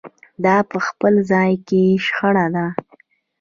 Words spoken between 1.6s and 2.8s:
کې شخړه ده.